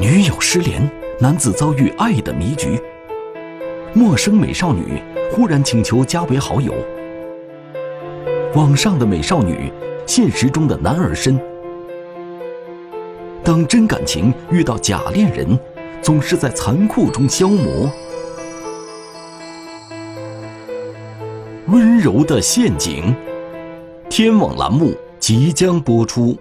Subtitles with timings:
[0.00, 2.80] 女友失联，男子遭遇爱的迷局。
[3.92, 4.98] 陌生美少女
[5.30, 6.72] 忽然请求加为好友。
[8.54, 9.70] 网上的美少女，
[10.06, 11.38] 现实中的男儿身。
[13.44, 15.46] 当真感情遇到假恋人，
[16.00, 17.90] 总是在残酷中消磨。
[21.66, 23.14] 温柔的陷阱，
[24.08, 26.34] 天网栏目即将播出。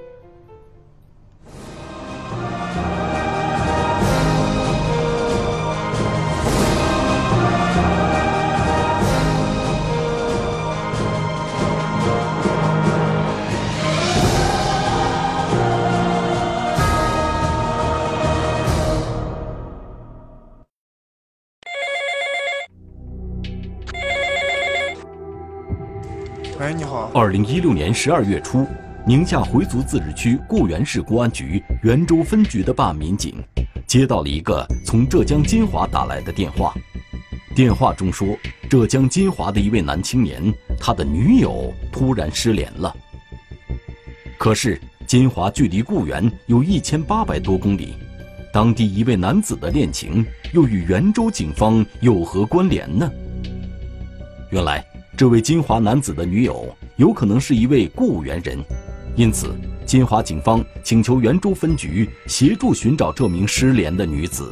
[27.29, 28.65] 二零一六年十二月初，
[29.05, 33.35] 宁夏回族自治区固原市公安局原州分局的办案民警
[33.85, 36.73] 接到了一个从浙江金华打来的电话。
[37.55, 38.35] 电话中说，
[38.67, 40.41] 浙江金华的一位男青年，
[40.79, 42.91] 他的女友突然失联了。
[44.39, 47.93] 可是，金华距离固原有一千八百多公里，
[48.51, 53.07] 当地一位男子的恋情又与原州警方有何关联呢？
[54.49, 54.83] 原来。
[55.17, 58.61] 这位金华男子的女友有可能是一位雇员人，
[59.15, 59.55] 因此
[59.85, 64.51] 金华警方请求元州分局协助寻找这名失联的女子。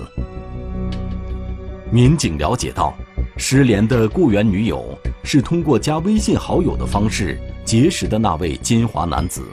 [1.92, 2.94] 民警了解到，
[3.36, 9.44] 失联的雇员女友是通过加微信好友的方式结识的那位金华男子。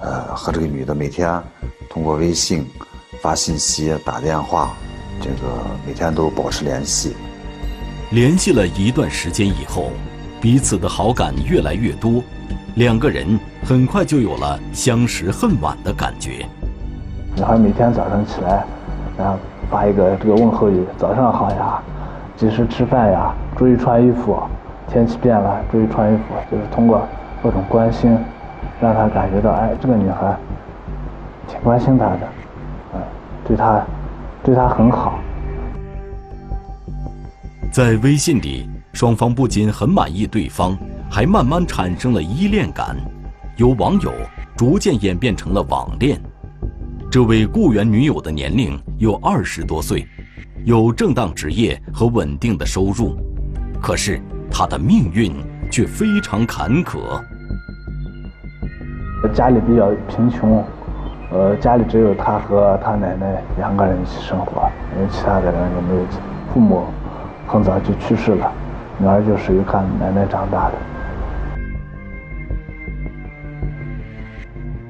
[0.00, 1.42] 呃，和这个女的每天
[1.88, 2.66] 通过微信
[3.22, 4.76] 发信息、打电话。
[5.22, 7.14] 这个每天都保持联系，
[8.12, 9.86] 联系了一段时间以后，
[10.38, 12.22] 彼此的好感越来越多，
[12.74, 16.44] 两个人很快就有了相识恨晚的感觉。
[17.34, 18.64] 女孩每天早上起来，
[19.16, 19.38] 然后
[19.70, 21.80] 发一个这个问候语：“早上好呀，
[22.36, 24.38] 及时吃饭呀，注意穿衣服，
[24.88, 27.08] 天气变了注意穿衣服。”就是通过
[27.42, 28.18] 各种关心，
[28.78, 30.36] 让他感觉到，哎，这个女孩
[31.48, 32.20] 挺关心他的，
[32.92, 33.00] 嗯，
[33.48, 33.82] 对他。
[34.44, 35.20] 对他很好，
[37.72, 40.76] 在微信里，双方不仅很满意对方，
[41.10, 42.94] 还慢慢产生了依恋感，
[43.56, 44.12] 由网友
[44.54, 46.20] 逐渐演变成了网恋。
[47.10, 50.06] 这位雇员女友的年龄有二十多岁，
[50.66, 53.16] 有正当职业和稳定的收入，
[53.80, 55.32] 可是她的命运
[55.70, 56.98] 却非常坎坷。
[59.32, 60.62] 家里比较贫穷。
[61.30, 66.06] 呃，家里只有他和他奶奶两个人一起生活，因为其他的人也没有，
[66.52, 66.84] 父母
[67.52, 68.50] 很早就去世了，
[68.96, 70.74] 女儿就是由看奶奶长大的。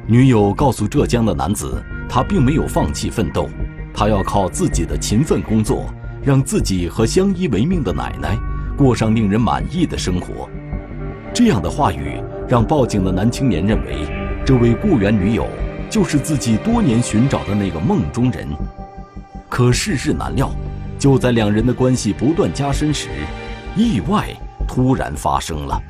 [0.07, 3.49] 女友告诉浙江的男子，他并没有放弃奋斗，
[3.93, 5.87] 他要靠自己的勤奋工作，
[6.23, 8.39] 让自己和相依为命的奶奶
[8.77, 10.49] 过上令人满意的生活。
[11.35, 14.07] 这样的话语让报警的男青年认为，
[14.47, 15.49] 这位雇员女友。
[15.91, 18.49] 就是自己多年寻找的那个梦中人，
[19.47, 20.51] 可世事难料，
[21.03, 23.09] 就在两人的关系不断加深时，
[23.75, 24.29] 意外
[24.69, 25.83] 突然发生了。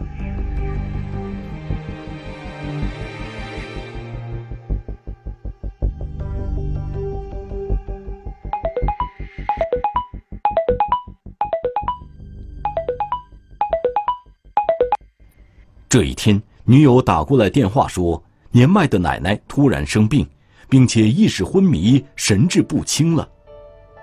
[15.90, 18.24] 这一天，女友打过来电话说。
[18.50, 20.26] 年迈的奶奶突然生病，
[20.70, 23.28] 并且意识昏迷、神志不清了。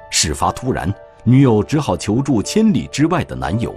[0.09, 0.91] 事发突然，
[1.23, 3.73] 女友只好求助千里之外的男友。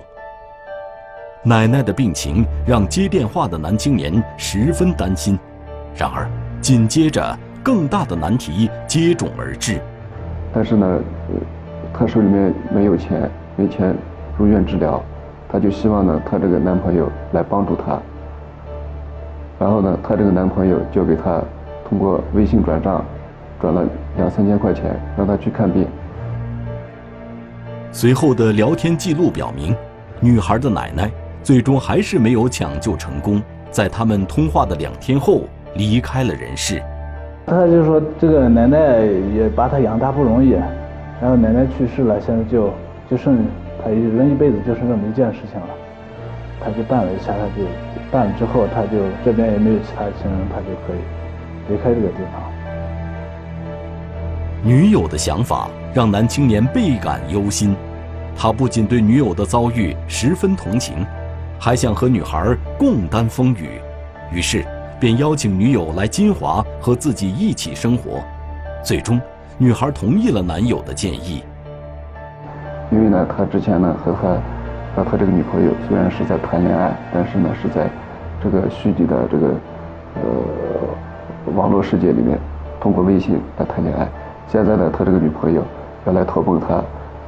[1.44, 5.38] 奶奶的病情让接电话的男青年十分担心。
[5.94, 6.26] 然而，
[6.60, 9.80] 紧接着更大的难题接踵而至。
[10.54, 11.00] 但是呢，
[11.92, 13.94] 她手里面没有钱，没钱
[14.38, 15.02] 入院治疗，
[15.48, 18.00] 她就希望呢，她这个男朋友来帮助她。
[19.58, 21.42] 然后呢，她这个男朋友就给她
[21.88, 23.04] 通过微信转账，
[23.60, 23.84] 转了
[24.16, 25.86] 两三千块钱，让她去看病。
[27.94, 29.76] 随后的聊天记录表明，
[30.18, 31.10] 女孩的奶奶
[31.42, 33.40] 最终还是没有抢救成功，
[33.70, 35.42] 在他们通话的两天后
[35.74, 36.82] 离开了人世。
[37.44, 39.04] 他就说，这个奶奶
[39.36, 40.52] 也把他养大不容易，
[41.20, 42.72] 然后奶奶去世了，现在就
[43.10, 43.44] 就剩
[43.84, 45.68] 他一人一辈子就剩这么一件事情了。
[46.64, 47.68] 他就办了一下，他就
[48.10, 51.00] 办了之后，他就这边也没有其他亲人，他就可以
[51.68, 52.40] 离开这个地方。
[54.64, 57.76] 女友的想法让男青年倍感忧心，
[58.34, 61.04] 他不仅对女友的遭遇十分同情，
[61.60, 63.78] 还想和女孩共担风雨。
[64.32, 64.64] 于是，
[64.98, 68.22] 便邀请女友来金华和自己一起生活。
[68.82, 69.20] 最终，
[69.58, 71.44] 女孩同意了男友的建议。
[72.90, 77.90] 因为呢，他之前呢和他和他这个女朋友虽然是在谈恋爱，但是呢是在
[78.42, 79.48] 这个虚拟的这个
[80.14, 82.38] 呃网络世界里面，
[82.80, 84.08] 通过微信来谈恋爱。
[84.48, 85.62] 现在呢，他这个女朋友
[86.06, 86.82] 要来投奔他，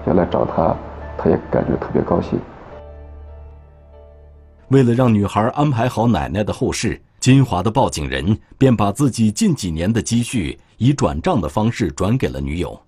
[0.06, 0.76] 要来找他，
[1.16, 2.38] 他也感觉特别高兴。
[4.68, 12.78] 为了让女孩安排好奶奶的后事，金华的报警人便把自己近几年的积蓄以转账的方式转给了女友。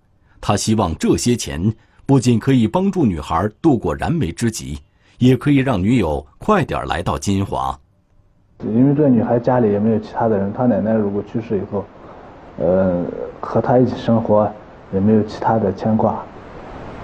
[0.41, 1.73] 他希望这些钱
[2.05, 4.79] 不仅可以帮助女孩度过燃眉之急，
[5.19, 7.79] 也可以让女友快点来到金华。
[8.65, 11.85] 因为这女孩家里也没有其他的人，她奶奶如果去世以后，
[12.59, 13.05] 呃，
[13.41, 14.50] 和她一起生活
[14.93, 16.23] 也没有其他的牵挂，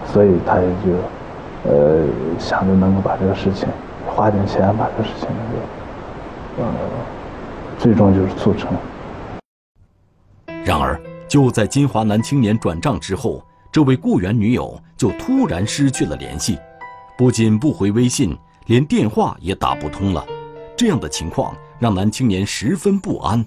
[0.06, 2.04] 所以他也就呃
[2.38, 3.68] 想着能够把这个事情。
[4.04, 6.74] 花点钱把这个事情能够，呃，
[7.78, 8.70] 最终就是促成。
[10.64, 16.58] 然而，就在金华男青年转账之后，这位雇员女友就突然失去了联系，
[17.16, 18.36] 不仅不回微信，
[18.66, 20.22] 连电话也打不通了。
[20.76, 23.42] 这样的情况让男青年十分不安，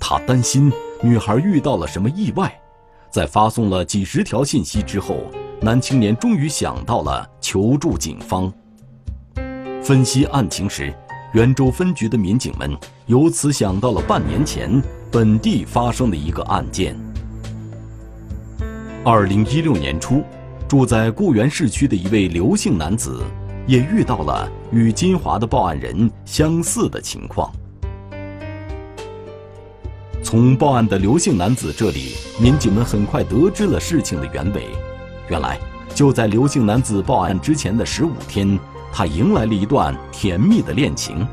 [0.00, 0.72] 他担心
[1.02, 2.52] 女孩遇到了什么意外。
[3.14, 5.30] 在发送了几十条信息之后，
[5.62, 8.52] 男青年终于想到了求助警方。
[9.80, 10.92] 分析案情时，
[11.32, 12.76] 袁州分局的民警们
[13.06, 14.82] 由此想到了半年前
[15.12, 16.96] 本地发生的一个案件。
[19.04, 20.24] 二零一六年初，
[20.66, 23.22] 住在固原市区的一位刘姓男子，
[23.64, 27.48] 也遇到了与金华的报案人相似的情况。
[30.34, 34.66] 从报案的刘姓男子这里，民警们很快得知了事情的原委。
[35.28, 35.56] 原来，
[35.94, 38.58] 就在刘姓男子报案之前的十五天。
[38.92, 41.24] 他迎来了一段甜蜜的恋情，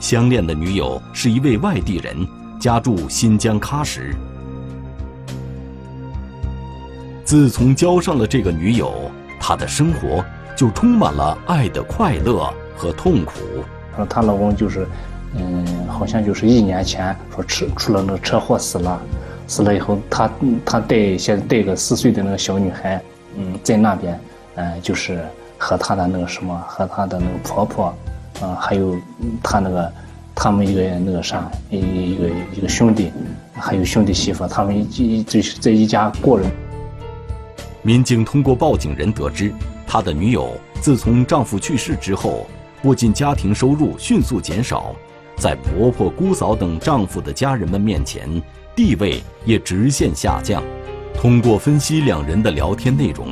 [0.00, 2.26] 相恋的女友是一位外地人，
[2.58, 4.12] 家住新疆喀什。
[7.24, 10.24] 自从交上了这个女友，他的生活
[10.56, 13.34] 就充满了爱的快乐和痛苦。
[14.10, 14.88] 她老公就是，
[15.34, 19.00] 嗯，好像就是一年前说出出了那个车祸死了，
[19.46, 20.30] 死了以后，他
[20.64, 23.02] 他带现在带个四岁的那个小女孩，
[23.36, 24.20] 嗯，在那边，
[24.56, 25.20] 嗯，就是。
[25.60, 27.86] 和她的那个什么，和她的那个婆婆，
[28.40, 28.96] 啊，还有
[29.42, 29.92] 她那个，
[30.32, 31.78] 他们一个那个啥，一
[32.12, 33.10] 一个一个兄弟，
[33.54, 36.48] 还有兄弟媳妇，他们一就是这一家过人。
[37.82, 39.52] 民警通过报警人得知，
[39.84, 42.46] 他的女友自从丈夫去世之后，
[42.80, 44.94] 不仅家庭收入迅速减少，
[45.38, 48.28] 在婆婆、姑嫂等丈夫的家人们面前，
[48.74, 50.62] 地位也直线下降。
[51.14, 53.28] 通过分析两人的聊天内容，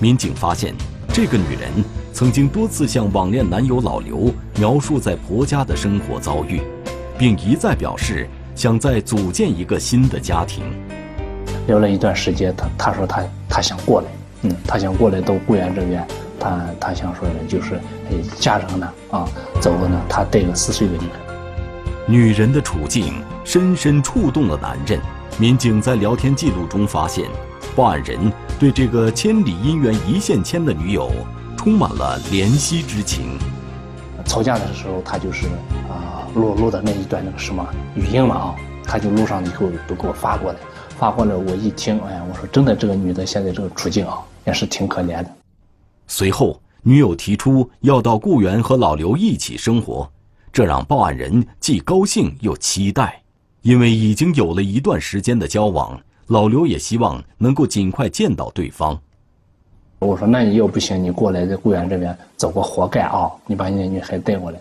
[0.00, 0.74] 民警发现。
[1.12, 1.68] 这个女人
[2.12, 6.60] 曾经多次向网恋男友老刘描述在婆家的生活遭遇，
[7.18, 10.62] 并一再表示想再组建一个新的家庭。
[11.66, 14.06] 聊了一段时间，他他说他他想过来，
[14.42, 16.06] 嗯，他想过来到固原这边，
[16.38, 17.80] 他他想说的就是
[18.38, 19.28] 家人呢啊，
[19.60, 21.37] 走了呢，他带个四岁的女儿。
[22.10, 24.98] 女人的处境深深触动了男人。
[25.38, 27.28] 民警在聊天记录中发现。
[27.76, 31.12] 报案人对这个千里姻缘一线牵的女友
[31.54, 33.38] 充满了怜惜之情。
[34.24, 35.48] 吵架的时候，他就是
[35.90, 40.58] 啊录录的那一段那个什么语音嘛啊，他就录上以后都给我发过来，
[40.96, 45.26] 发过来我一听，哎呀，我说真的，这个女的现在这个处境啊，也是挺可怜的。
[46.06, 50.10] 随后，女友提出要到固原和老刘一起生活，
[50.52, 53.22] 这让报案人既高兴又期待，
[53.62, 56.00] 因为已经有了一段时间的交往。
[56.28, 59.00] 老刘也希望能够尽快见到对方。
[60.00, 63.32] 我说：“那你要不行，你过来在固原这边找个活干啊！
[63.46, 64.60] 你把你的女孩带过来。”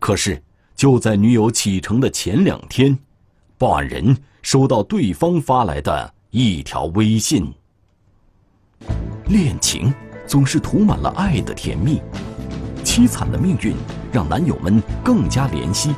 [0.00, 0.42] 可是
[0.74, 2.98] 就在女友启程的前两天，
[3.58, 7.52] 报案人收到对方发来的一条微信。
[9.26, 9.92] 恋情
[10.26, 12.00] 总是涂满了爱的甜蜜，
[12.94, 13.74] 凄惨的命运
[14.12, 15.96] 让男友们更加怜惜，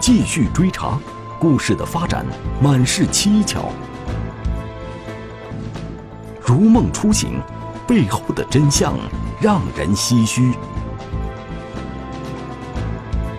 [0.00, 0.98] 继续追查。
[1.38, 2.26] 故事的发展
[2.60, 3.66] 满是蹊跷，
[6.44, 7.40] 如梦初醒，
[7.86, 8.98] 背后的真相
[9.40, 10.52] 让人唏嘘。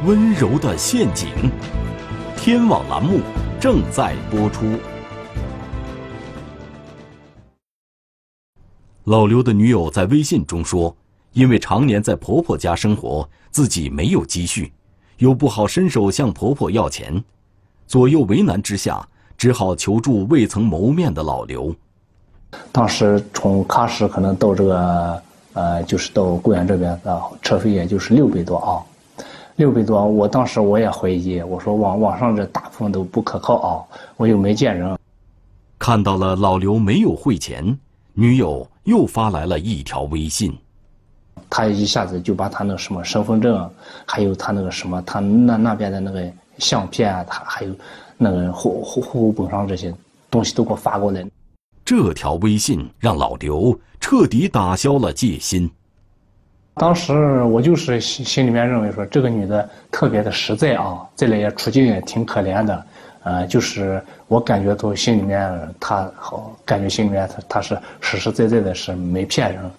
[0.05, 1.27] 温柔的陷阱，
[2.37, 3.19] 天网栏目
[3.59, 4.79] 正在播出。
[9.03, 10.95] 老刘的女友在微信中说
[11.33, 14.71] ：“因为常年在婆婆家生活，自己没有积蓄，
[15.17, 17.23] 又不好伸手向婆婆要钱。”
[17.87, 19.05] 左右为难之下，
[19.37, 21.75] 只好求助未曾谋面的老刘。
[22.71, 25.23] 当时从喀什可能到这个，
[25.53, 28.79] 呃，就是到固原这边的车费也就是六百多啊，
[29.57, 33.83] 六百多，我当时我也怀疑，我说网网上这大部分都不可靠啊，
[34.15, 34.97] 我又没见人。
[35.79, 37.77] 看到了老刘没有汇钱，
[38.13, 40.53] 女友又发来了一条微信。
[41.49, 43.69] 他一下子就把他那什么身份证，
[44.05, 46.23] 还有他那个什么，他那那边的那个
[46.57, 47.73] 相片啊，他还有
[48.17, 49.93] 那个户户户口本上这些
[50.29, 51.25] 东西都给我发过来。
[51.83, 55.69] 这条微信让老刘彻底打消了戒心。
[56.75, 62.85] 当时我就是心心里面认为说，这个女的特别的实在啊，再来也处境也挺可怜的，
[63.23, 69.69] 呃，就是我感觉到心里面她好，感觉心里面她她是实实在在的是没骗人。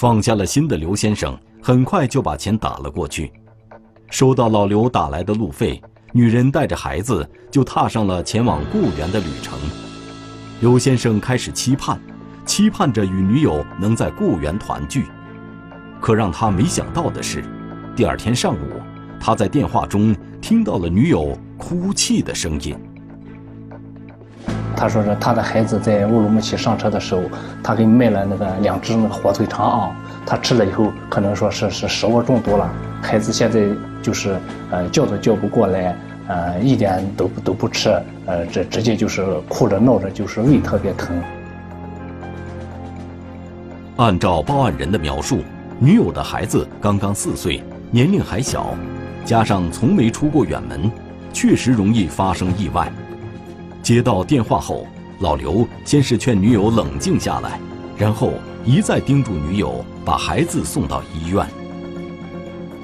[0.00, 3.32] 放下了心的刘先生很快就把钱打了过去，
[4.10, 9.58] 收到老刘打来的路费，女人带着孩子就踏上了前往固原的旅程。
[10.60, 12.00] 刘先生开始期盼。
[12.46, 15.04] 期盼着与女友能在固原团聚，
[16.00, 17.44] 可让他没想到的是，
[17.96, 18.80] 第二天上午，
[19.18, 22.74] 他在电话中听到了女友哭泣的声音。
[24.78, 27.22] 他说是他的孩子在乌鲁木齐上车的时候，
[27.64, 32.70] 他给卖了那个两只那个火腿肠啊，他吃了以后可能说是是食物中毒了，
[33.02, 33.60] 孩子现在
[34.00, 34.38] 就是
[34.70, 35.96] 呃叫都叫不过来，
[36.28, 37.90] 呃一点都都不吃，
[38.26, 41.20] 呃这直接就是哭着闹着，就是胃特别疼。
[43.96, 45.42] 按照报案人的描述，
[45.80, 48.76] 女友的孩子刚刚四岁，年龄还小，
[49.24, 50.88] 加上从没出过远门，
[51.32, 52.88] 确实容易发生意外。
[53.88, 54.86] 接到电话后，
[55.20, 57.58] 老刘先是劝女友冷静下来，
[57.96, 61.48] 然后一再叮嘱女友把孩子送到医院。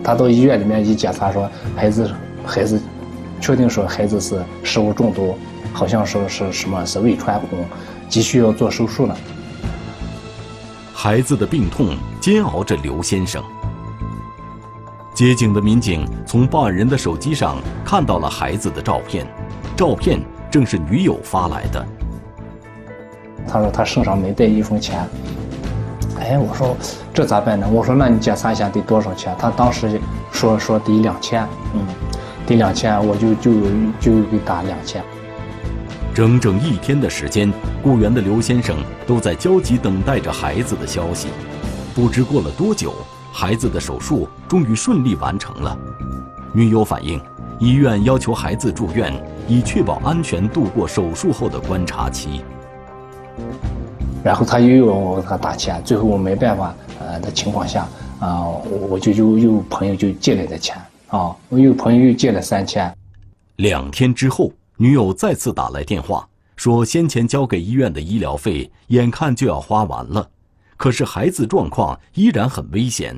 [0.02, 1.46] 他到医院里面一检查，说
[1.76, 2.10] 孩子
[2.46, 2.80] 孩子
[3.38, 5.36] 确定说孩子是食物中毒，
[5.74, 7.66] 好像说是什么是胃穿孔，
[8.08, 9.14] 急需要做手术了。
[10.94, 13.44] 孩子的病痛煎熬着刘先生。
[15.12, 19.26] 接警的民警从报案人的手机上看到了孩子的照片，
[19.76, 20.18] 照片
[20.54, 21.84] 正是女友发来的。
[23.44, 25.04] 他说他身上没带一分钱。
[26.20, 26.76] 哎，我说
[27.12, 27.66] 这咋办呢？
[27.68, 29.34] 我说那你检查一下得多少钱？
[29.36, 31.44] 他当时说说得两千，
[31.74, 31.84] 嗯，
[32.46, 33.52] 得两千，我就就
[33.98, 35.02] 就给打两千。
[36.14, 38.76] 整整一天的时间，雇员的刘先生
[39.08, 41.30] 都在焦急等待着孩子的消息。
[41.96, 42.94] 不知过了多久，
[43.32, 45.76] 孩子的手术终于顺利完成了。
[46.52, 47.20] 女友反映，
[47.58, 49.12] 医院要求孩子住院，
[49.48, 52.42] 以确保安全度过手术后的观察期。
[54.22, 57.86] 然后他又要我给他打钱，最后我没办法，呃的情况下，
[58.20, 58.48] 啊，
[58.88, 60.76] 我就又又朋友就借来的钱，
[61.08, 62.92] 啊，我又朋友又借了三千。
[63.56, 64.52] 两天之后。
[64.76, 70.28] 女友再次打来电话，说先前交给医院的医疗费眼看就要花完了，
[70.76, 73.14] 可是孩子状况依然很危险。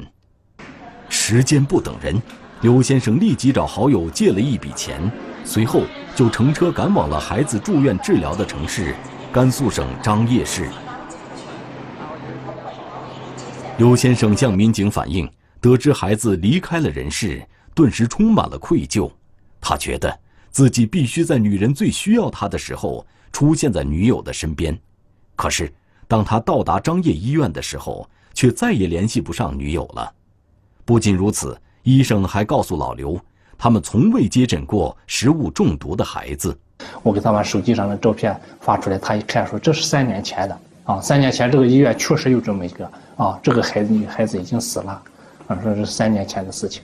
[1.09, 2.21] 时间不等人，
[2.61, 5.00] 刘先生立即找好友借了一笔钱，
[5.45, 5.80] 随后
[6.16, 8.96] 就乘车赶往了孩子住院治疗的城市——
[9.30, 10.66] 甘肃省张掖市。
[13.76, 15.30] 刘先生向民警反映，
[15.61, 19.12] 得知孩子离开了人世，顿时充满了愧疚，
[19.61, 20.18] 他觉得。
[20.50, 24.75] 自己必须在女人最需要他的时候出现在女友的身边，
[25.35, 25.70] 可是
[26.08, 30.11] 当他到达张掖医院的时候，却再也联系不上女友了。
[30.87, 33.20] 不仅如此，医生还告诉老刘，
[33.58, 36.56] 他们从未接诊过食物中毒的孩子。
[37.02, 45.02] 我给他把手机上的照片发出来，他一看说：“这是三年前的啊，三年前这个医院确实有这么一个啊，这个孩子女孩子已经死了，
[45.46, 46.82] 啊，说是三年前的事情。”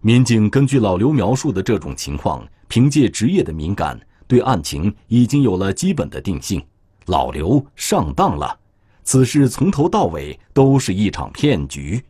[0.00, 6.64] 民警根据老刘描述的这种情况，凭借职业的敏感，对案情已经有了基本的定性。
[7.06, 8.58] 老刘上当了，
[9.04, 12.02] 此事从头到尾都是一场骗局。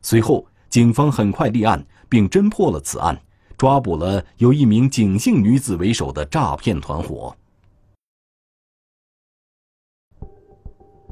[0.00, 3.16] 随后，警方很快立案，并侦破了此案，
[3.56, 7.32] 抓捕了由一名景姓女子为首的诈骗团伙。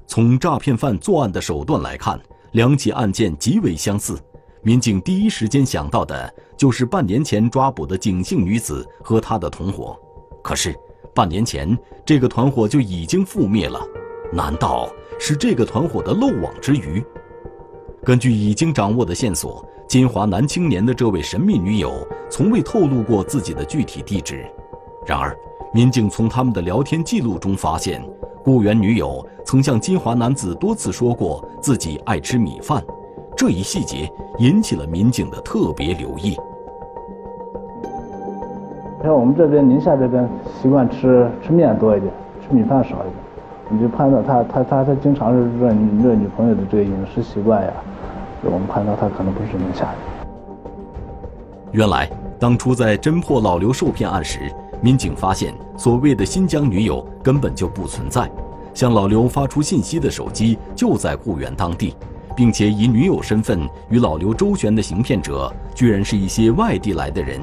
[0.09, 2.21] 从诈骗犯作案的手段来看，
[2.55, 4.21] 两起案件极为相似。
[4.65, 9.97] 民警第一时间想到的就是半年前抓捕的景姓女子和她的同伙，
[10.43, 10.75] 可是
[11.15, 13.81] 半年前这个团伙就已经覆灭了，
[14.33, 17.01] 难道是这个团伙的漏网之鱼？
[18.05, 21.93] 根据已经掌握的线索，金华男青年的这位神秘女友
[22.29, 24.45] 从未透露过自己的具体地址。
[25.07, 25.37] 然而，
[25.73, 28.03] 民警从他们的聊天记录中发现，
[28.43, 32.83] 雇员女友曾向金华男子多次说过自己爱吃米饭。
[33.37, 36.37] 这一细节引起了民警的特别留意。
[39.01, 40.29] 像我们这边宁夏这边
[40.61, 43.15] 习惯吃吃面多一点，吃米饭少一点，
[43.73, 47.73] 你就判断他他他他经常是热热女朋友的这个饮食习惯呀，
[48.45, 49.95] 我们判断他可能不是宁夏人。
[51.71, 52.07] 原来，
[52.39, 54.53] 当初在侦破老刘受骗案时，
[54.83, 58.31] 民警发现所谓的新疆女友根本就不存在，
[58.75, 61.97] 向老刘发出信息的手机就在固原当地，
[62.37, 67.41] 并且以女友身份与老刘周旋的行骗者，居然是一些外地来的人。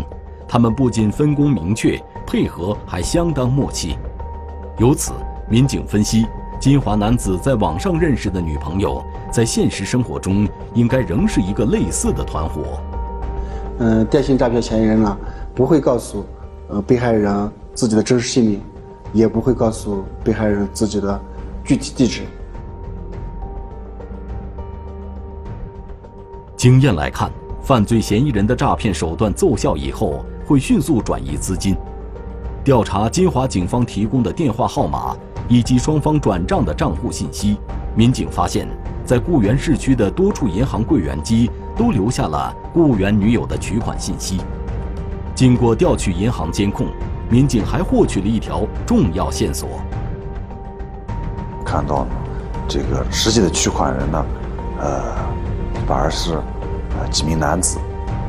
[0.48, 3.98] 他们不仅分工明确，配合还相当默契。
[4.78, 5.14] 由此，
[5.50, 6.28] 民警分析，
[6.60, 12.80] 金华男子在网上认识的女朋友，在现实生活中应该仍是一个类似的团伙。
[13.80, 15.18] 嗯，电信诈骗嫌疑人呢，
[15.56, 16.24] 不会告诉
[16.68, 18.62] 呃被害人自己的真实姓名，
[19.12, 21.20] 也不会告诉被害人自己的
[21.64, 22.22] 具体地址。
[26.56, 30.24] 经验来看，犯罪嫌疑人的诈骗手段奏效以后。
[30.46, 31.78] 会迅速转移资金，
[32.64, 35.16] 调查金华警方提供的电话号码
[35.50, 37.58] 以及双方转账的账户信息。
[37.94, 38.66] 民警发现，
[39.04, 44.40] 在固原市区的多处银行柜员机都留下了固原女友的取款信息。
[45.36, 46.88] 经过调取银行监控，
[47.30, 49.82] 民警还获取了一条重要线索。
[51.66, 52.08] 看到，
[52.68, 54.26] 这个实际的取款人呢，
[54.80, 55.02] 呃，
[55.86, 56.36] 反而是
[56.98, 57.78] 呃几名男子，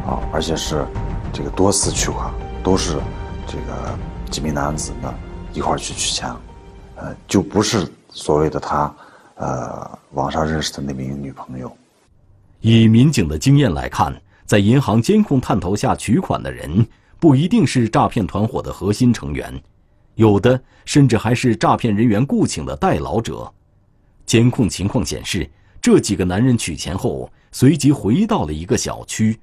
[0.06, 0.84] 啊，而且是。
[1.32, 2.28] 这个多次取款
[2.60, 2.98] 都是
[3.46, 3.96] 这个
[4.32, 5.14] 几名男子呢
[5.52, 6.28] 一块去取钱，
[7.00, 8.94] 呃，就不是所谓的他
[9.36, 11.74] 呃网上认识的那名女朋友。
[12.60, 14.14] 以民警的经验来看，
[14.44, 16.86] 在银行监控探头下取款的人
[17.18, 19.58] 不一定是诈骗团伙的核心成员，
[20.14, 23.50] 有的甚至还是诈骗人员雇请的代劳者。
[24.26, 25.48] 监控情况显示，
[25.80, 29.40] 这几个男人取钱后随即回到了一个小区。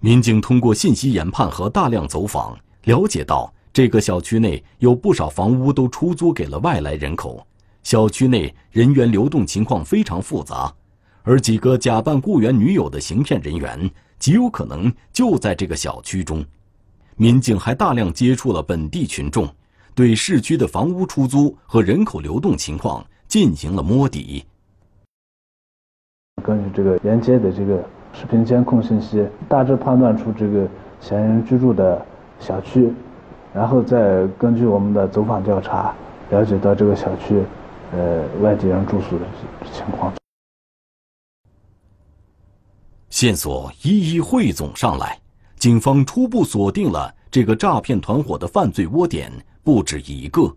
[0.00, 7.46] 民警通过信息研判和大量走访，了解到这个小区内有不少房屋都出租给了外来人口，
[7.82, 10.72] 小区内人员流动情况非常复杂，
[11.22, 16.44] 而几个假扮雇员女友的行骗人员极有可能就在这个小区中。
[17.16, 19.48] 民警还大量接触了本地群众，
[19.94, 24.44] 对市区的房屋出租和人口流动情况进行了摸底。
[26.44, 27.82] 根据这个沿街的这个。
[28.14, 30.68] 视频监控信息大致判断出这个
[31.00, 32.04] 嫌疑人居住的
[32.38, 32.92] 小区，
[33.54, 35.94] 然后再根据我们的走访调查，
[36.30, 37.42] 了解到这个小区，
[37.92, 39.24] 呃，外地人住宿的
[39.72, 40.12] 情况。
[43.10, 45.20] 线索一一汇总上来，
[45.56, 49.30] 警方初步锁定了这个诈骗团伙的犯罪窝点
[49.62, 50.50] 不止一个。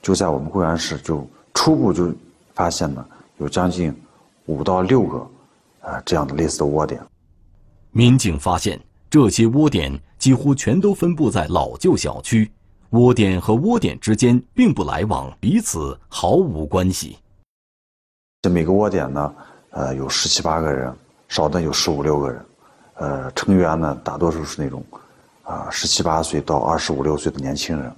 [0.00, 2.14] 就在我们固原市，就初步就
[2.54, 3.06] 发现了
[3.38, 3.94] 有将近。
[4.46, 5.18] 五到六个，
[5.82, 6.98] 啊，这样的类似的窝点。
[7.90, 9.92] 民警发现，这些窝点
[10.28, 12.52] 几乎全都分布在老旧小区，
[12.90, 17.16] 窝点和窝点之间并不来往，彼此毫无关系。
[18.42, 19.34] 这每个窝点呢，
[19.70, 20.94] 呃，有十七八个人，
[21.28, 22.44] 少的有十五六个人，
[22.96, 24.84] 呃，成员呢，大多数是那种，
[25.44, 27.90] 啊，十七八岁到二十五六岁的年轻人，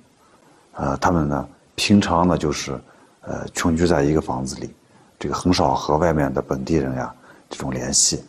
[0.75, 2.81] 呃，他们呢，平常呢就是，
[3.23, 4.71] 呃，群居在一个房子里。
[5.19, 7.13] 这个很少和外面的本地人呀
[7.49, 8.23] 这种联系，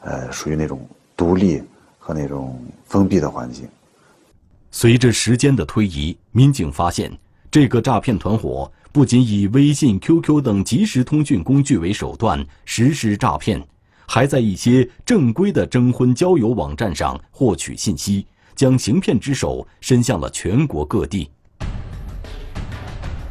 [0.00, 1.64] 呃，属于那种独立
[2.06, 3.68] 和那种封闭的环境。
[4.70, 7.10] 随着时间的推移，民警发现，
[7.50, 13.60] 这个诈骗团伙不仅以微信、QQ 等即时通讯工具为手段实施诈骗，
[14.06, 21.28] 还在一些正规的征婚交友网站上获取信息，将行骗之手伸向了全国各地。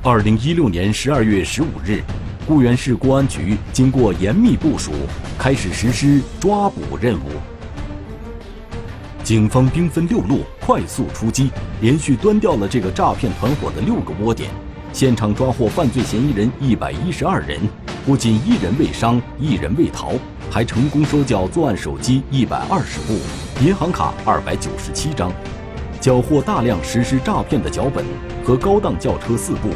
[0.03, 2.03] 二零一六年十二月十五日。
[2.47, 4.91] 固原市公安局经过严密部署，
[5.35, 7.29] 开始实施抓捕任务。
[9.25, 11.49] 警方兵分六路，快速出击，
[11.81, 14.51] 连续端掉了这个诈骗团伙的六个窝点，
[14.93, 17.59] 现场抓获犯罪嫌疑人一百一十二人，
[18.05, 20.11] 不仅一人未伤，一人未逃，
[20.51, 23.17] 还成功收缴作案手机一百二十部，
[23.65, 25.31] 银行卡二百九十七张，
[25.99, 28.05] 缴获大量实施诈骗的脚本
[28.43, 29.69] 和高档轿车四部。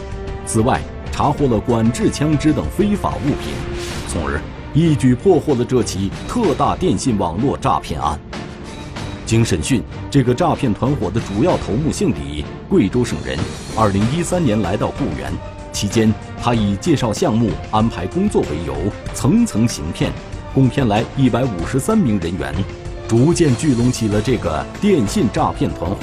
[0.46, 0.80] 此外，
[1.12, 3.52] 查获了管制枪支等非法物品，
[4.10, 4.40] 从而
[4.76, 8.20] 一举破获了这起特大电信网络诈骗案。
[9.30, 13.38] 经审讯，这个诈骗团伙的主要头目姓李，贵州省人。
[13.78, 15.32] 二零一三年来到固原，
[15.72, 16.12] 期间
[16.42, 18.76] 他以介绍项目、安排工作为由，
[19.14, 20.12] 层层行骗，
[20.52, 22.52] 共骗来一百五十三名人员，
[23.08, 25.98] 逐渐聚拢起了这个电信诈骗团伙。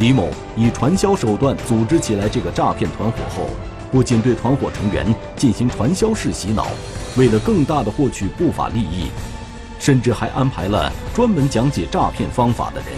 [0.00, 3.48] 李某以传销手段组织起来这个诈骗团伙后。
[3.92, 6.66] 不仅对团伙成员进行传销式洗脑，
[7.16, 9.06] 为了更大的获取不法利益，
[9.78, 12.88] 甚至还安排了专门讲解诈骗方法的人。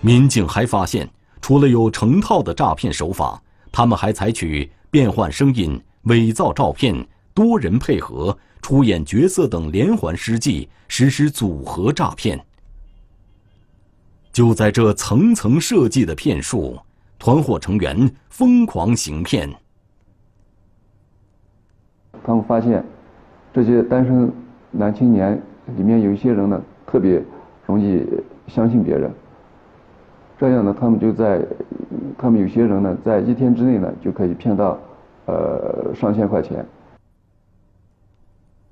[0.00, 1.08] 民警还发现，
[1.40, 12.44] 除了有成套的诈骗手法，他们还采取变换声音、伪造照片、多人配合、出演角色等连环施计，实施组合诈骗。
[14.32, 16.78] 就在这层层设计的骗术，
[17.18, 19.48] 团伙成员疯狂行骗。
[22.24, 22.84] 他们发现，
[23.52, 24.32] 这些单身
[24.70, 25.40] 男青年
[25.76, 27.22] 里面有一些人呢，特别
[27.66, 28.02] 容易
[28.46, 29.10] 相信别人。
[30.38, 31.40] 这样呢，他们就在，
[32.18, 34.78] 他们有些人呢，在一天之内呢，就可以骗到，
[35.26, 36.66] 呃，上千块钱。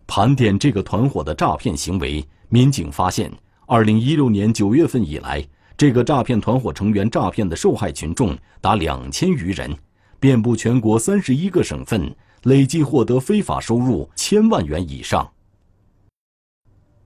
[0.07, 3.31] 盘点这个团伙的诈骗行为，民警发现，
[3.66, 9.71] 二零一六年九月份以来，这个诈骗团伙成员诈骗的受害群众达两千余人，
[10.19, 12.12] 遍布全国三十一个省份，
[12.44, 15.31] 累计获得非法收入千万元以上。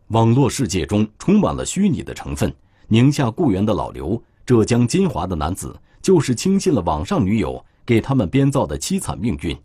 [0.08, 2.54] 网络世界中充满了虚拟的成分，
[2.88, 4.22] 宁夏固原的老刘。
[4.46, 9.56] 浙江金华的男子就是轻信了网上女友给他们编造的凄惨命运，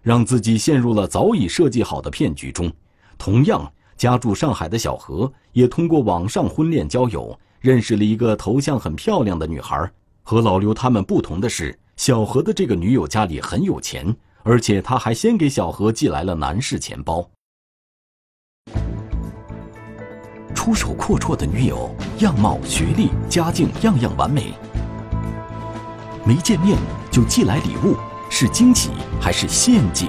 [0.00, 2.72] 让自己陷入了早已设计好的骗局中。
[3.18, 9.88] 同样，家住上海的小何也通过网上婚恋交友认识了一个头像很漂亮的女孩。
[10.22, 17.28] 和老刘他们不同的是，小何的这个女友家里很有钱，而且他还先给小何寄来了男士钱包。
[20.54, 24.52] 出手阔绰的女友，样貌、学历、家境样样完美。
[26.24, 26.78] 没见面
[27.10, 27.96] 就寄来礼物，
[28.30, 30.08] 是惊喜还是陷阱？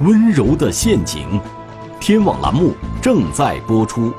[0.00, 1.40] 温柔的陷阱，
[1.98, 4.12] 天网栏目正在播出。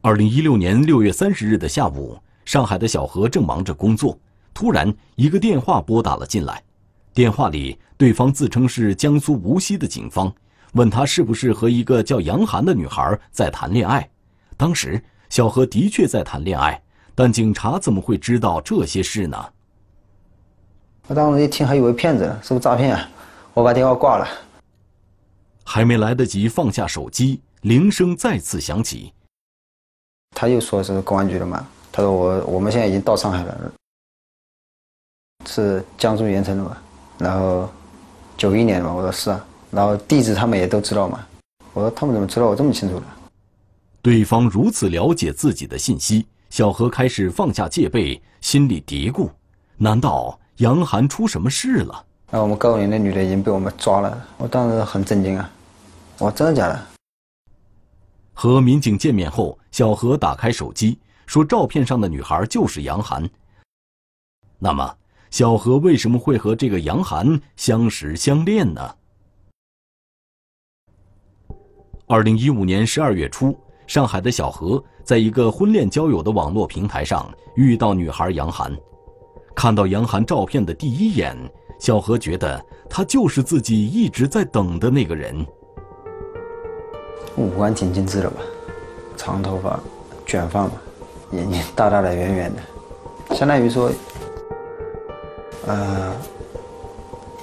[0.00, 4.18] 二零一六年六月三十日的下午，上海的小何正忙着工作，
[4.52, 6.62] 突然一个电话拨打了进来。
[7.14, 10.32] 电话里，对方自称是江苏无锡的警方，
[10.72, 14.08] 问他是不是和一个叫杨涵的女孩在谈恋爱。
[14.56, 16.82] 当时，小何的确在谈恋爱，
[17.14, 19.36] 但警察怎么会知道这些事呢？
[21.08, 23.08] 我当时一听，还以为骗子，是不是诈骗啊？
[23.54, 24.26] 我把电话挂了。
[25.64, 29.12] 还没来得及放下手机，铃声再次响起。
[30.34, 31.66] 他又说是公安局的嘛？
[31.92, 33.72] 他说我我们现在已经到上海了，
[35.46, 36.76] 是江苏盐城的嘛？
[37.18, 37.68] 然后，
[38.36, 41.24] 九一年嘛，我说是啊，然后地址他们也都知道嘛，
[41.74, 43.06] 我说他们怎么知道我这么清楚的？
[44.00, 49.28] 对方如此了解自己的信息，小何开始放下戒备，心里嘀咕：
[49.76, 52.04] 难道杨涵出什么事了？
[52.30, 55.50] 那我们告诉你，那女的已经被我们抓了，我当时很震惊啊！
[56.18, 56.86] 我真的假的？
[58.32, 63.28] 和民警见面后，小何打开手机，说照片上的女孩就是杨涵。
[64.58, 64.96] 那么？
[65.30, 68.94] 小何为什么会和这个杨涵相识相恋呢？
[72.06, 78.76] 二零一五年十二月初，上海的小何在一个婚恋交友的网络平台上遇到女孩杨涵。
[79.56, 81.34] 看到杨涵照片的第一眼，
[81.78, 85.34] 小何觉得她就是自己一直在等的那个人。
[87.36, 88.42] 五官挺精致的吧，
[89.16, 89.80] 长头发，
[90.26, 90.72] 卷发嘛，
[91.32, 93.90] 眼睛大大的、圆圆的，相当于说。
[95.64, 96.12] 呃，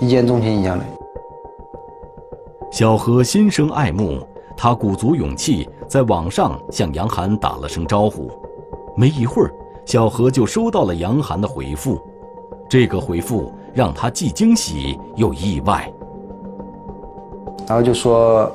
[0.01, 0.83] 一见钟情一样的。
[2.69, 4.19] 小何心生爱慕，
[4.57, 8.29] 他鼓足勇气在网上向杨涵打了声招呼。
[8.93, 9.53] 没一会儿，
[9.85, 11.97] 小何就收到了杨涵的回复。
[12.67, 15.89] 这个回复让他既惊喜又意外。
[17.67, 18.51] 然后就说，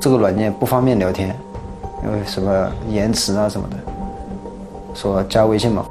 [0.00, 1.38] 这个软件不方便聊天，
[2.04, 3.76] 因为什么延迟啊什么的。
[4.96, 5.84] 说加微信吧。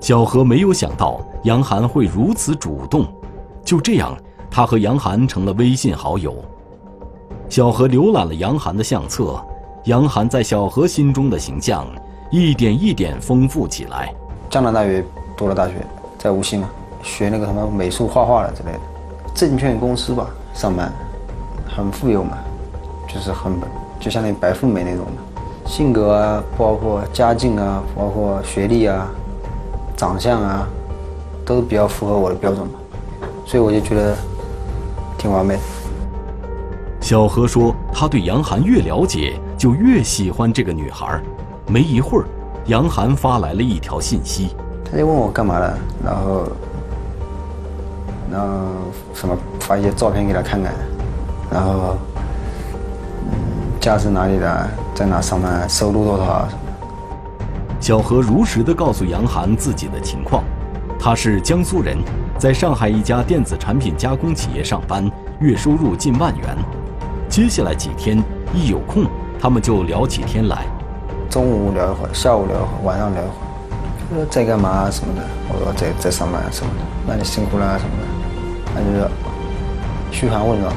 [0.00, 3.04] 小何没有想到杨涵会如此主动，
[3.62, 4.16] 就这样，
[4.50, 6.34] 他和杨涵成了微信好友。
[7.48, 9.38] 小何浏览了杨涵的相册，
[9.84, 11.86] 杨涵在小何心中的形象
[12.30, 14.14] 一点一点丰富起来。
[14.48, 15.04] 江南大学
[15.36, 15.74] 读了大学，
[16.18, 16.68] 在无锡嘛，
[17.02, 18.80] 学那个什么美术画画的之类的，
[19.34, 20.92] 证券公司吧上班，
[21.68, 22.38] 很富有嘛，
[23.08, 23.52] 就是很
[23.98, 25.22] 就相当于白富美那种的，
[25.66, 29.06] 性格啊，包括家境啊，包括学历啊。
[29.96, 30.68] 长相啊，
[31.42, 32.74] 都比较符合我的标准嘛，
[33.46, 34.14] 所以我就觉得
[35.16, 35.60] 挺完美的。
[37.00, 41.18] 小何说，他对杨涵越了解，就越喜欢这个女孩。
[41.66, 42.26] 没一会儿，
[42.66, 46.46] 杨涵发来了一条信息，他就问我干嘛了，然后，
[48.30, 48.46] 然后
[49.14, 50.74] 什么发一些照片给他看看，
[51.50, 51.96] 然后，
[53.24, 56.48] 嗯，家是哪里的，在哪上班，收入多少。
[56.48, 56.62] 什么
[57.78, 60.42] 小何如实的告诉杨涵自己的情况，
[60.98, 61.98] 他是江苏人，
[62.38, 66.56] 在上海一家电子产品加工企业上班，月收入近万元。
[67.28, 69.04] 接下来几天一有空，
[69.38, 70.64] 他们就聊起天来。
[71.28, 73.36] 中午聊一会儿，下午聊一会儿，晚上聊一会儿，
[74.08, 75.20] 就说在干嘛什么的。
[75.50, 78.06] 我说在在上班什么的，那你辛苦了什么的，
[78.74, 79.10] 那就是
[80.10, 80.72] 嘘寒问暖。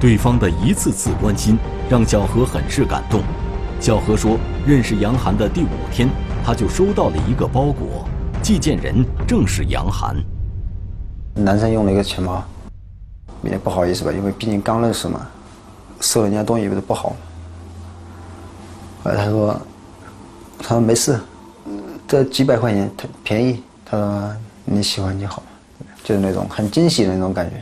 [0.00, 1.58] 对方的一次次关心
[1.90, 3.20] 让小何很是感动。
[3.80, 6.08] 小何说，认识杨涵的第五天，
[6.44, 8.08] 他就收到了一个包裹，
[8.40, 10.16] 寄件人正是杨涵。
[11.34, 12.44] 男生用了一个钱包，
[13.42, 15.26] 有点不好意思吧，因为毕竟刚认识嘛，
[16.00, 17.16] 收人家东西不是不好。
[19.02, 19.60] 后来他说，
[20.60, 21.18] 他说没事，
[22.06, 25.42] 这几百块钱他便宜，他说你喜欢就好，
[26.04, 27.56] 就是那种很惊喜的那种感觉。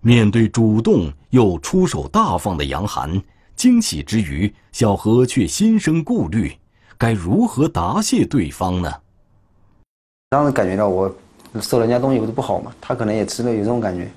[0.00, 3.20] 面对主动又出手大方的杨涵，
[3.56, 6.54] 惊喜之余，小何却心生顾虑，
[6.98, 8.92] 该如何答谢对方呢？
[10.28, 11.10] 当时感觉到我
[11.58, 14.10] 收人家东西不是不好嘛，他可能也吃了有这种感觉，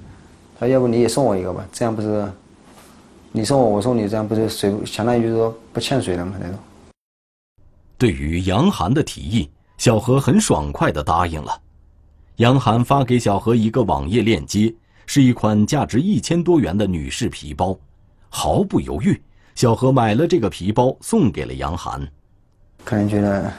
[0.59, 2.29] 他要不你也送我一个吧，这样不是
[3.31, 6.59] 你送我我送你，这样不是谁相当于就是说不欠谁了嘛那种。
[7.97, 11.61] 对于杨涵的提议，小何很爽快地答应了。
[12.35, 14.75] 杨涵发给小何一个网页链接。
[15.05, 17.77] 是一款价值一千多元的女士皮包，
[18.29, 19.21] 毫不犹豫，
[19.53, 22.07] 小何买了这个皮包送给了杨涵。
[22.83, 23.51] 可能觉得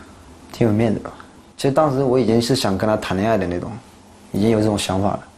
[0.52, 1.12] 挺有面子吧。
[1.56, 3.72] 其实当时我已经是想跟他谈恋爱的那种，
[4.32, 5.28] 已经有这种想法了。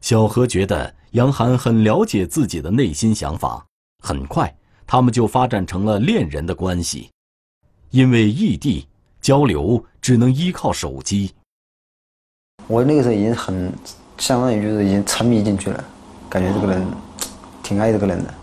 [0.00, 3.66] 小何觉得杨涵很了解自己的内心想法，
[4.02, 4.54] 很快
[4.86, 7.10] 他们就发展成了恋人的关系。
[7.90, 8.86] 因为异地
[9.20, 11.32] 交流只能依靠手机，
[12.66, 13.72] 我那个时候已经很。
[14.18, 15.84] 相当于就是已经沉迷进去了，
[16.28, 16.84] 感觉这个人
[17.62, 18.34] 挺爱这个人的。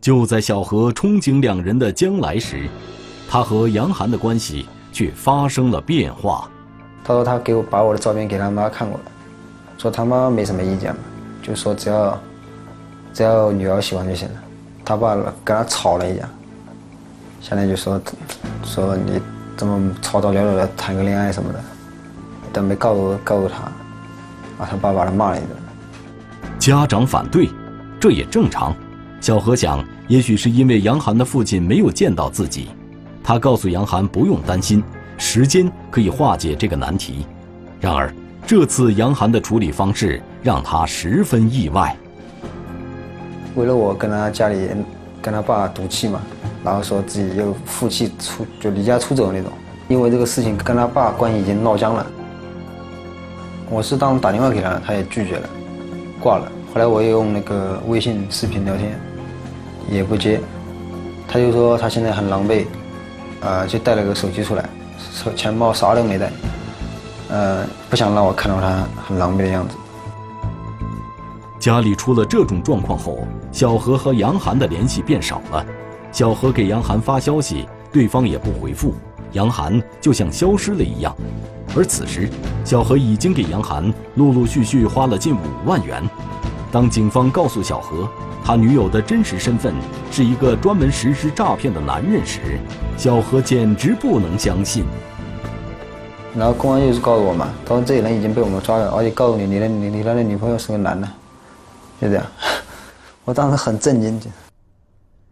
[0.00, 2.68] 就在小何憧憬两人的将来时，
[3.28, 6.48] 他和杨涵的关系却发生了变化。
[7.04, 9.04] 他说他给我把我的照片给他妈看过了，
[9.76, 10.94] 说他妈没什么意见，
[11.42, 12.18] 就说只要
[13.12, 14.34] 只要女儿喜欢就行了。
[14.84, 16.28] 他爸跟他吵了一架，
[17.40, 18.00] 现在就说
[18.64, 19.20] 说你
[19.56, 21.60] 怎么吵吵嚷嚷的谈个恋爱什么的，
[22.52, 23.70] 但没告诉告诉他。
[24.58, 25.50] 啊，他爸把他骂了一顿。
[26.58, 27.48] 家长反对，
[28.00, 28.74] 这也正常。
[29.20, 32.68] 小何想，也许是因为杨涵的父亲没有见到自己，
[33.22, 34.82] 他告诉杨涵不用担心，
[35.16, 37.26] 时间可以化解这个难题。
[37.80, 38.12] 然而，
[38.46, 41.96] 这次杨涵的处理方式让他十分意外。
[43.54, 44.68] 为了我跟他家里
[45.22, 46.20] 跟他爸赌气嘛，
[46.62, 49.50] 然后说自己又负气出就离家出走那种，
[49.88, 52.06] 因为这个事情跟他爸关系已经闹僵了。
[53.70, 55.48] 我是当时打电话给他，他也拒绝了，
[56.20, 56.50] 挂了。
[56.72, 58.98] 后来我也用那个微信视频聊天，
[59.90, 60.40] 也不接。
[61.26, 62.66] 他就说他现在很狼狈，
[63.40, 64.68] 啊，就带了个手机出来，
[65.12, 66.30] 手钱包啥都没带，
[67.30, 69.76] 呃，不想让我看到他很狼狈的样子。
[71.58, 75.64] 家里出了这种状况后，小何和杨涵的联系变少了。
[76.12, 78.94] 小何给杨涵发消息，对方也不回复，
[79.32, 81.16] 杨涵就像消失了一样。
[81.76, 82.30] 而此时，
[82.64, 86.08] 小何已经给杨涵陆陆续续花了近五万元。
[86.70, 88.08] 当警方告诉小何，
[88.44, 89.74] 他女友的真实身份
[90.10, 92.58] 是一个专门实施诈骗的男人时，
[92.96, 94.84] 小何简直不能相信。
[96.36, 101.08] 然后公安又是告诉我嘛，他说这个人已经被我们抓了，而且告诉你，你的你你的女朋友是个男的，
[102.00, 102.24] 就这样。
[103.24, 104.20] 我当时很震惊。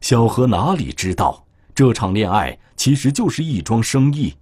[0.01, 4.35] 小何哪里知道，这场恋爱其实就是一桩生意，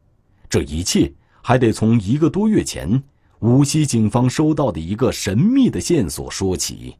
[0.48, 1.12] 这一切。
[1.42, 3.02] 还得从一个多月前
[3.40, 6.96] 无锡警方收到的一个神秘的线索说起。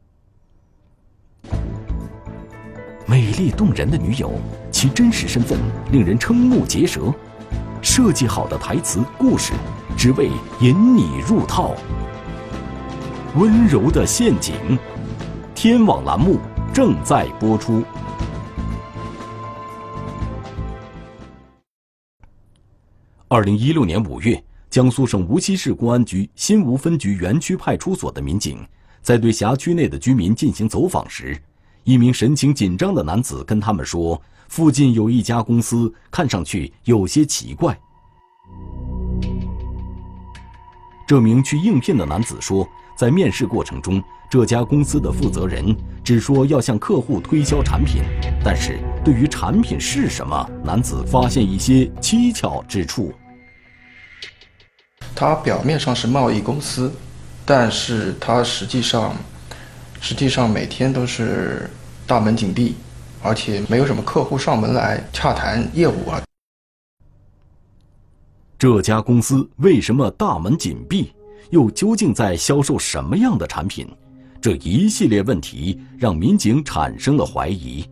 [3.05, 4.31] 美丽动人的女友，
[4.71, 5.59] 其真实身份
[5.91, 7.13] 令人瞠目结舌。
[7.81, 9.53] 设计好的台词故事，
[9.97, 10.29] 只为
[10.61, 11.75] 引你入套。
[13.35, 14.55] 温柔的陷阱，
[15.55, 16.39] 天网栏目
[16.73, 17.83] 正在播出。
[23.33, 28.57] 二零一六年五月，江苏省无锡市公安局新吴分局园区派出所的民警
[29.01, 31.41] 在对辖区内的居民进行走访时，
[31.85, 37.79] 一名神情紧张的男子跟他们说：“附近有一家公司，看上去有些奇怪。”
[41.07, 42.67] 这名去应聘的男子说，
[42.97, 48.01] 在面试过程中，这家公司的负责人只说要向客户推销产品，
[48.43, 53.13] 但是对于产品是什么，男子发现一些蹊跷之处。
[55.15, 56.91] 它表面上是贸易公司，
[57.45, 59.15] 但是它实际上，
[59.99, 61.69] 实际上每天都是
[62.07, 62.75] 大门紧闭，
[63.21, 66.21] 而且没有什么客户上门来洽谈业务啊。
[68.57, 71.13] 这家公司为什么大门紧闭？
[71.49, 73.87] 又究竟在销售什么样的产品？
[74.41, 77.85] 这一系列问题让民警产生了怀疑。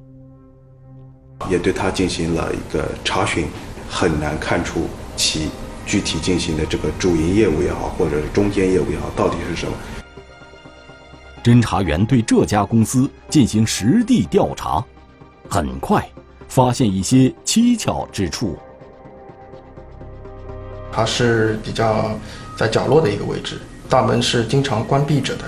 [1.49, 3.47] 也对他进行了一个查询，
[3.89, 5.49] 很难看出其
[5.89, 9.73] 具体进行的这个主营业务也好，或者是中间业务也好，到底是什么。
[11.43, 14.86] 侦查员对这家公司进行实地调查，
[15.49, 16.08] 很快
[16.47, 18.56] 发现一些蹊跷之处。
[20.91, 22.12] 它是比较
[22.56, 25.45] 在角落的一个位置，大门是经常关闭着的。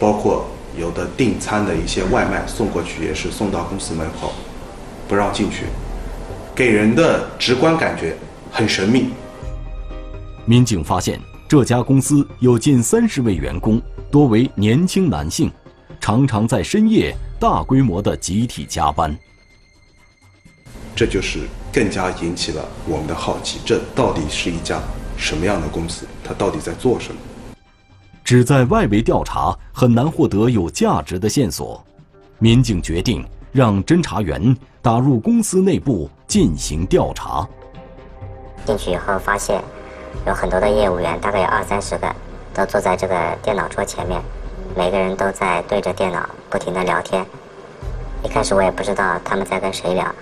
[0.00, 0.44] 包括
[0.76, 4.32] 有的订餐的一些外卖送过去，也是送到公司门口，
[5.06, 5.66] 不让进去，
[6.52, 8.16] 给人的直观感觉
[8.50, 9.06] 很神秘。
[10.44, 13.80] 民警发现这家公司有近三十位员工。
[14.10, 15.52] 多为年轻男性，
[16.00, 19.14] 常常在深夜大规模的集体加班。
[20.96, 24.80] 这就是更加引起了我们的好奇：这到底是一家
[25.18, 26.06] 什么样的公司？
[26.24, 27.20] 它到底在做什么？
[28.24, 31.84] 只在外围调查很难获得有价值的线索，
[32.38, 37.46] 民警决定让侦查员打入公司内部进行调查。
[38.68, 39.64] 进去以后发现，
[40.26, 42.06] 有很多的业务员，大概有二三十个。
[42.52, 44.20] 都坐在这个电脑桌前面，
[44.76, 47.24] 每个人都在对着电脑不停的聊天。
[48.22, 50.14] 一开始我也不知道他们在跟谁聊。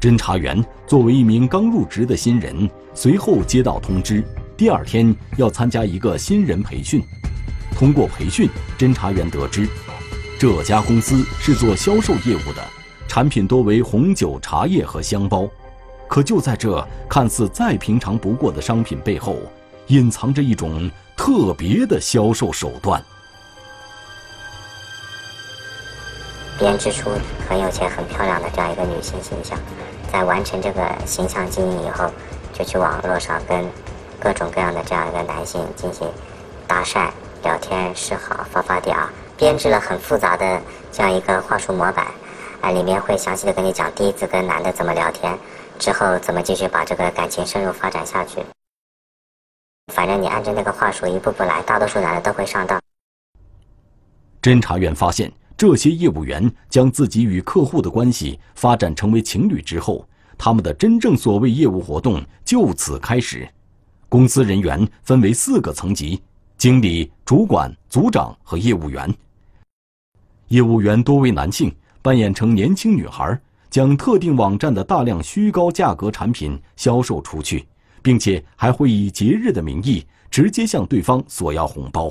[0.00, 4.24] 侦查员作为一名刚入职的新人，随后接到通知，
[4.56, 7.00] 第二天要参加一个新人培训。
[7.76, 9.68] 通过培训，侦查员得知，
[10.40, 12.64] 这家公司是做销售业务的，
[13.06, 15.46] 产品多为红酒、茶叶和香包。
[16.08, 19.36] 可就在这看似再平常不过的商品背后，
[19.88, 23.02] 隐藏着一种特别的销售手段，
[26.58, 27.10] 编织出
[27.48, 29.58] 很有钱、很漂亮的这样一个女性形象。
[30.10, 32.10] 在完成这个形象经营以后，
[32.54, 33.64] 就去网络上跟
[34.18, 36.08] 各种各样的这样一个男性进行
[36.66, 37.10] 搭讪、
[37.42, 38.96] 聊天、示好、发发嗲，
[39.36, 42.06] 编织了很复杂的这样一个话术模板。
[42.60, 45.38] 啊，里面会详细的跟你讲第一次跟男的怎么聊天，
[45.78, 48.40] 之后怎么继续把这个感情深入发展下去。
[49.94, 52.80] 反正你按照那个话术一步步来，大多数男的都会上当。
[54.42, 63.48] 侦查员发现，这些业务员将自己与客户的关系发展成为情侣之后，他们的真正所谓业务活动就此开始。
[64.08, 66.22] 公司人员分为四个层级：
[66.56, 69.12] 经理、主管、组长和业务员。
[70.48, 73.38] 业务员多为男性，扮演成年轻女孩，
[73.70, 77.66] 将特定网站的大量虚高价格产品销售出去。
[78.02, 82.10] 并且还会以节日的名义直接向对方索要红包。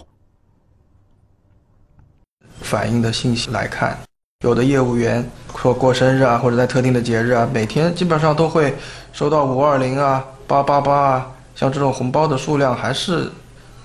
[2.62, 3.98] 反映的信息来看，
[4.44, 8.76] 有的业务员说过生日啊，或者在特定的节日啊，每天基本上都会
[9.14, 13.32] 收到五二零啊、八八八啊，像这种红包的数量，还是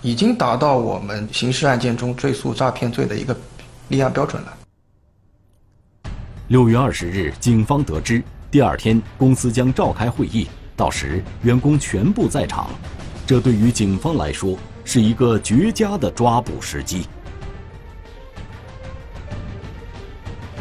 [0.03, 3.37] 已经达到我们刑事案件中追诉诈骗罪的一个
[3.89, 4.59] 立案标准了。
[6.53, 10.47] 六月二十日，警方得知，第二天公司将召开会议。
[10.77, 12.69] 到时员工全部在场，
[13.27, 17.07] 这对于警方来说是一个绝佳的抓捕时机。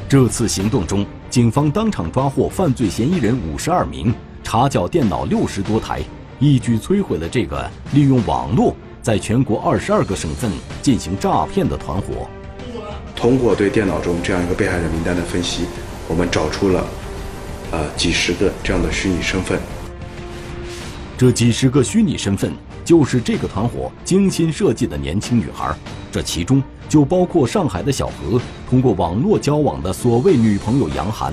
[0.08, 6.02] 这次行动中，警方当场抓获犯罪嫌疑人五十二名，查缴电脑六十多台，
[6.40, 10.50] 一举摧毁了这个利用网络在全国二十二个省份
[10.82, 12.30] 进行诈骗的团伙。
[13.22, 15.68] 通过对电脑中这样一个被害人名单的分析，
[16.08, 16.84] 我们找出了
[17.72, 19.60] 呃几十个这样的虚拟身份。
[21.20, 22.52] 这几十个虚拟身份
[22.84, 25.72] 就是这个团伙精心设计的年轻女孩，
[26.12, 31.32] 这其中就包括上海的小何通过网络交往的所谓女朋友杨涵。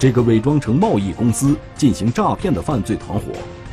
[0.00, 3.26] 这个伪装成贸易公司进行诈骗的犯罪团伙，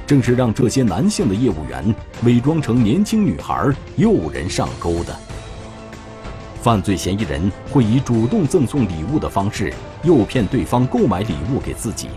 [0.06, 5.20] 正是让这些男性的业务员伪装成年轻女孩诱人上钩的。
[6.62, 12.10] 犯罪嫌疑人会以主动赠送礼物的方式诱骗对方购买礼物给自己，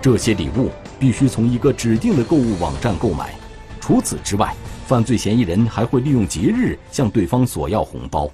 [0.00, 0.70] 这些礼物。
[0.96, 3.34] 必须从一个指定的购物网站购买。
[3.78, 4.54] 除此之外，
[4.86, 8.30] 犯罪嫌疑人还会利用节日向对方索要红包。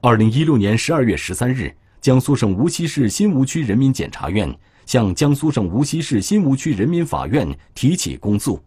[0.00, 4.52] 二零一六年十二月十三日，江苏省无锡市新吴区人民检察院
[4.84, 8.60] 向江苏省无锡市新吴区人民法院提起公诉。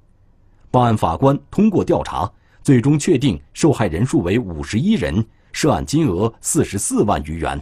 [0.70, 2.32] 办案法官通过调查，
[2.64, 7.62] 最终确定受害人数为五十一人，涉案金额四十四万余元。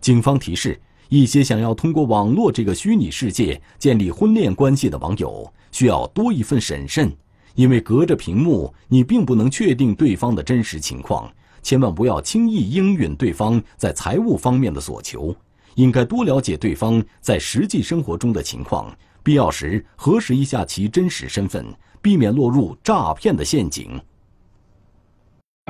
[0.00, 7.16] 警方提示：一些想要通过网络这个虚拟世界建立婚恋关系的网友，需要多一份审慎，
[7.54, 11.32] 因为隔着屏幕，你并不能确定对方的真实情况。
[11.62, 15.32] 千万不要轻易应允对方在财务方面的所求，
[15.76, 18.92] 应该多了解对方在实际生活中的情况，
[19.22, 21.64] 必要时核实一下其真实身份，
[22.00, 24.00] 避免落入诈骗的陷阱。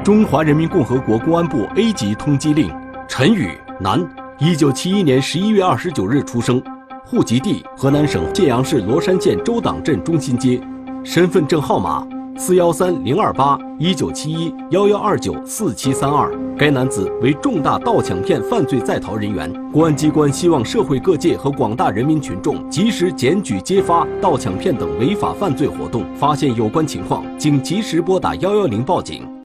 [0.03, 2.74] 中华人民共和国公安部 A 级通缉令：
[3.07, 4.00] 陈宇，男，
[4.38, 6.62] 一九七一年十一月二十九日出生，
[7.05, 10.61] 户籍地河南省信阳市罗山县周党镇中心街，
[11.05, 12.07] 身份证号码。
[12.37, 19.53] 四幺三零二八一九七一幺幺二九四七三二，该男子为重大盗抢骗犯罪在逃人员。
[19.70, 29.33] 公安机关希望社会各界和广大人民群众及时检举揭发盗抢骗等违法犯罪活动，发现有关情况，请及时拨打幺幺零报警。